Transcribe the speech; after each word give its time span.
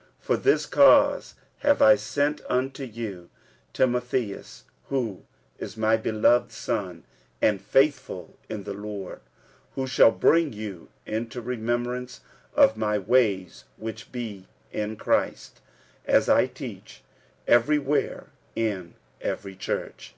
46:004:017 0.00 0.08
For 0.26 0.36
this 0.38 0.64
cause 0.64 1.34
have 1.58 1.82
I 1.82 1.94
sent 1.94 2.40
unto 2.48 2.84
you 2.84 3.28
Timotheus, 3.74 4.64
who 4.86 5.26
is 5.58 5.76
my 5.76 5.98
beloved 5.98 6.50
son, 6.52 7.04
and 7.42 7.60
faithful 7.60 8.38
in 8.48 8.62
the 8.64 8.72
Lord, 8.72 9.20
who 9.74 9.86
shall 9.86 10.10
bring 10.10 10.54
you 10.54 10.88
into 11.04 11.42
remembrance 11.42 12.22
of 12.54 12.78
my 12.78 12.96
ways 12.96 13.64
which 13.76 14.10
be 14.10 14.46
in 14.72 14.96
Christ, 14.96 15.60
as 16.06 16.30
I 16.30 16.46
teach 16.46 17.02
every 17.46 17.78
where 17.78 18.28
in 18.56 18.94
every 19.20 19.54
church. 19.54 20.14